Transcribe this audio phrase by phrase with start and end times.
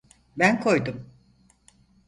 [0.37, 1.09] Ben koydum.